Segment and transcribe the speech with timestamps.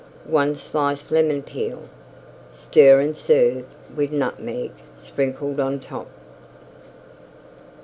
[0.25, 1.83] 1 slice Lemon Peel.
[2.51, 3.65] Stir and serve
[3.95, 6.07] with Nutmeg sprinkled on top.